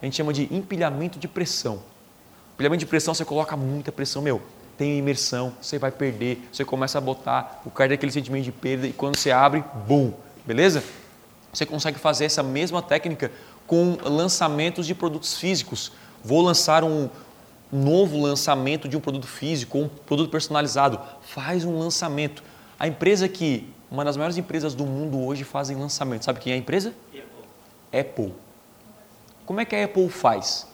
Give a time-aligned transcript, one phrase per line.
[0.00, 1.80] a gente chama de empilhamento de pressão.
[2.54, 4.42] Empilhamento de pressão, você coloca muita pressão, meu,
[4.76, 8.86] tem imersão, você vai perder, você começa a botar o cara daquele sentimento de perda
[8.86, 10.12] e quando você abre, bum,
[10.46, 10.82] beleza?
[11.52, 13.32] Você consegue fazer essa mesma técnica
[13.66, 15.92] com lançamentos de produtos físicos.
[16.22, 17.08] Vou lançar um
[17.72, 21.00] novo lançamento de um produto físico, um produto personalizado.
[21.22, 22.42] Faz um lançamento.
[22.78, 26.24] A empresa que, uma das maiores empresas do mundo hoje fazem lançamento.
[26.24, 26.94] Sabe quem é a empresa?
[27.12, 28.00] Apple.
[28.00, 28.47] Apple.
[29.48, 30.66] Como é que a Apple faz?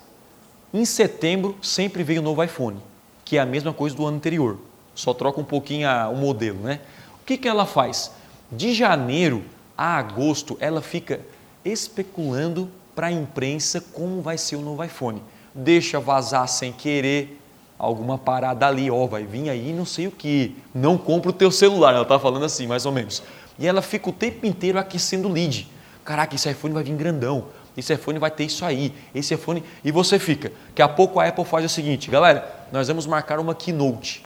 [0.72, 2.80] Em setembro sempre vem o um novo iPhone,
[3.24, 4.58] que é a mesma coisa do ano anterior.
[4.96, 6.80] Só troca um pouquinho o modelo, né?
[7.22, 8.10] O que, que ela faz?
[8.50, 9.44] De janeiro
[9.78, 11.20] a agosto, ela fica
[11.64, 15.22] especulando para a imprensa como vai ser o novo iPhone.
[15.54, 17.40] Deixa vazar sem querer
[17.78, 20.56] alguma parada ali, ó, vai vir aí não sei o que.
[20.74, 23.22] Não compra o teu celular, ela está falando assim, mais ou menos.
[23.56, 25.70] E ela fica o tempo inteiro aquecendo o lead.
[26.04, 27.46] Caraca, esse iPhone vai vir grandão.
[27.76, 28.92] Esse iPhone vai ter isso aí.
[29.14, 29.62] Esse iPhone.
[29.82, 30.52] E você fica.
[30.68, 34.24] Daqui a pouco a Apple faz o seguinte, galera, nós vamos marcar uma keynote.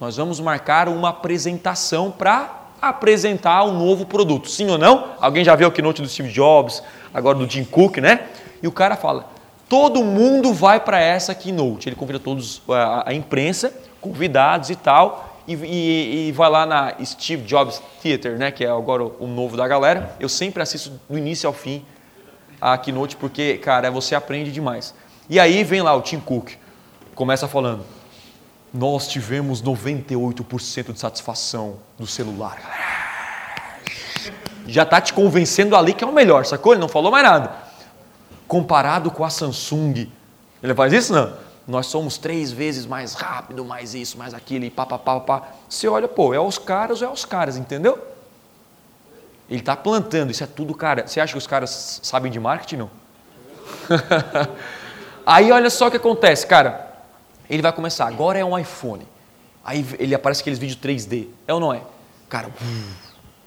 [0.00, 4.48] Nós vamos marcar uma apresentação para apresentar um novo produto.
[4.48, 5.12] Sim ou não?
[5.20, 8.26] Alguém já viu o keynote do Steve Jobs, agora do Tim Cook, né?
[8.62, 9.26] E o cara fala:
[9.68, 11.88] todo mundo vai para essa keynote.
[11.88, 16.94] Ele convida todos a, a imprensa, convidados e tal, e, e, e, vai lá na
[17.04, 18.50] Steve Jobs Theater, né?
[18.50, 20.16] Que é agora o, o novo da galera.
[20.18, 21.84] Eu sempre assisto do início ao fim
[22.60, 24.94] a keynote porque, cara, você aprende demais.
[25.28, 26.52] E aí vem lá o Tim Cook,
[27.14, 27.84] começa falando
[28.72, 32.58] nós tivemos 98% de satisfação do celular.
[34.66, 36.72] Já está te convencendo ali que é o melhor, sacou?
[36.72, 37.52] Ele não falou mais nada.
[38.46, 40.10] Comparado com a Samsung,
[40.62, 41.32] ele faz isso não?
[41.66, 45.42] Nós somos três vezes mais rápido, mais isso, mais aquilo, e pá, pá, pá, pá.
[45.68, 47.98] Você olha, pô, é os caras é os caras, entendeu?
[49.50, 51.06] Ele está plantando, isso é tudo cara.
[51.06, 52.76] Você acha que os caras sabem de marketing?
[52.76, 52.90] Não.
[55.26, 56.90] Aí olha só o que acontece, cara
[57.50, 59.06] ele vai começar, agora é um iPhone.
[59.64, 61.26] Aí ele aparece aqueles vídeos 3D.
[61.48, 61.82] É ou não é?
[62.28, 62.48] Cara,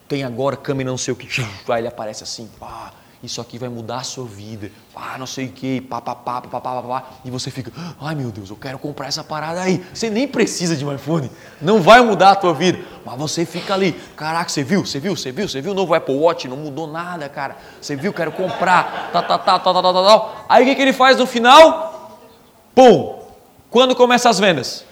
[0.10, 1.30] tem agora câmera não sei o que.
[1.70, 2.92] Aí ele aparece assim, pá,
[3.24, 4.70] isso aqui vai mudar a sua vida.
[4.94, 7.04] Pá, não sei o que, pá, pá, pá, pá, pá, pá, pá.
[7.24, 9.82] E você fica, ai meu Deus, eu quero comprar essa parada aí.
[9.94, 11.32] Você nem precisa de um iPhone.
[11.62, 12.80] Não vai mudar a tua vida.
[13.06, 15.94] Mas você fica ali, caraca, você viu, você viu, você viu, você viu o novo
[15.94, 16.50] Apple Watch?
[16.50, 17.56] Não mudou nada, cara.
[17.80, 19.10] Você viu, quero comprar.
[19.14, 20.46] Tá, tá, tá, tá, tá, tá, tá.
[20.50, 22.20] Aí o que, que ele faz no final?
[22.76, 23.22] Pum,
[23.70, 24.84] quando começam as vendas?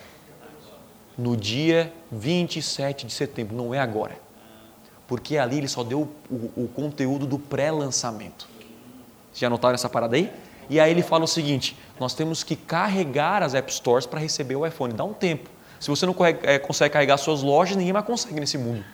[1.17, 4.30] No dia 27 de setembro, não é agora.
[5.11, 8.47] Porque ali ele só deu o, o conteúdo do pré-lançamento.
[9.33, 10.31] Já notaram essa parada aí?
[10.69, 14.55] E aí ele fala o seguinte: nós temos que carregar as App Stores para receber
[14.55, 14.93] o iPhone.
[14.93, 15.49] Dá um tempo.
[15.81, 18.85] Se você não é, consegue carregar suas lojas, ninguém mais consegue nesse mundo.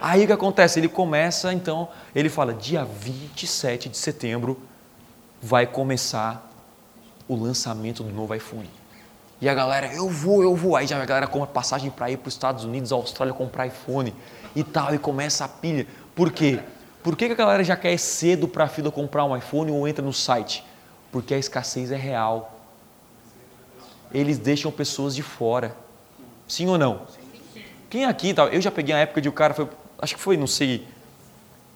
[0.00, 0.78] Aí o que acontece?
[0.78, 4.62] Ele começa, então, ele fala: dia 27 de setembro
[5.42, 6.48] vai começar
[7.26, 8.70] o lançamento do novo iPhone.
[9.42, 10.76] E a galera, eu vou, eu vou.
[10.76, 14.14] Aí já a galera compra passagem para ir para os Estados Unidos, Austrália, comprar iPhone
[14.54, 15.84] e tal, e começa a pilha.
[16.14, 16.60] Por quê?
[17.02, 19.88] Por que, que a galera já quer cedo para a fila comprar um iPhone ou
[19.88, 20.64] entra no site?
[21.10, 22.56] Porque a escassez é real.
[24.14, 25.74] Eles deixam pessoas de fora.
[26.46, 27.00] Sim ou não?
[27.90, 30.46] Quem aqui, eu já peguei a época de o cara foi, acho que foi, não
[30.46, 30.86] sei,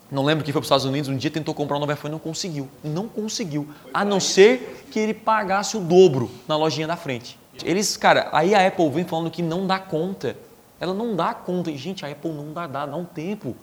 [0.09, 2.13] não lembro quem foi para os Estados Unidos, um dia tentou comprar um novo iPhone
[2.13, 2.69] e não conseguiu.
[2.85, 3.69] Não conseguiu.
[3.93, 7.37] A não ser que ele pagasse o dobro na lojinha da frente.
[7.65, 10.37] Eles, cara, aí a Apple vem falando que não dá conta.
[10.81, 11.71] Ela não dá conta.
[11.71, 13.57] E, gente, a Apple não dá, dá, dá um tempo.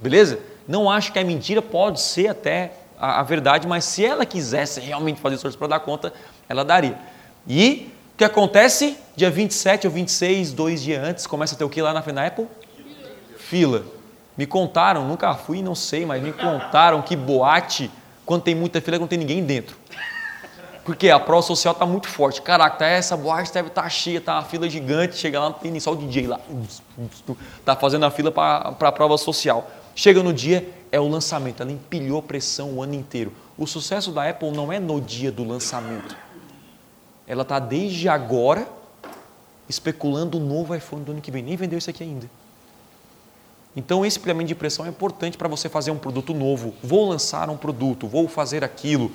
[0.00, 0.38] Beleza?
[0.66, 4.80] Não acho que é mentira, pode ser até a, a verdade, mas se ela quisesse
[4.80, 6.12] realmente fazer esforço para dar conta,
[6.48, 6.98] ela daria.
[7.46, 8.96] E o que acontece?
[9.14, 12.26] Dia 27 ou 26, dois dias antes, começa a ter o que lá na da
[12.26, 12.46] Apple?
[13.38, 13.84] Fila.
[14.36, 17.90] Me contaram, nunca fui, não sei, mas me contaram que boate,
[18.24, 19.76] quando tem muita fila, não tem ninguém dentro.
[20.86, 22.40] Porque a prova social está muito forte.
[22.40, 25.58] Caraca, tá essa boate deve estar tá cheia, tá uma fila gigante, chega lá, não
[25.58, 26.40] tem nem só o DJ lá.
[27.64, 29.68] Tá fazendo a fila para a prova social.
[29.96, 31.60] Chega no dia, é o lançamento.
[31.60, 33.32] Ela empilhou pressão o ano inteiro.
[33.58, 36.16] O sucesso da Apple não é no dia do lançamento.
[37.26, 38.68] Ela está desde agora
[39.68, 41.42] especulando o novo iPhone do ano que vem.
[41.42, 42.30] Nem vendeu isso aqui ainda.
[43.74, 46.74] Então, esse pilhamento de pressão é importante para você fazer um produto novo.
[46.80, 49.10] Vou lançar um produto, vou fazer aquilo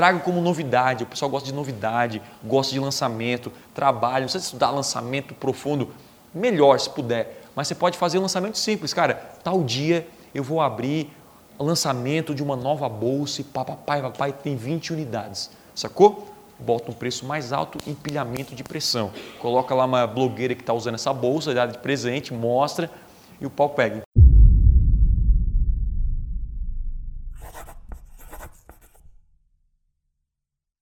[0.00, 1.04] Traga como novidade.
[1.04, 4.20] O pessoal gosta de novidade, gosta de lançamento, trabalho.
[4.20, 5.90] Não precisa estudar lançamento profundo,
[6.34, 7.42] melhor se puder.
[7.54, 9.12] Mas você pode fazer um lançamento simples, cara.
[9.44, 11.12] Tal dia eu vou abrir
[11.58, 15.50] lançamento de uma nova bolsa e papai, papai, tem 20 unidades.
[15.74, 16.32] Sacou?
[16.58, 19.10] Bota um preço mais alto, empilhamento de pressão.
[19.38, 22.90] Coloca lá uma blogueira que está usando essa bolsa, dá de presente, mostra
[23.38, 24.00] e o pau pega.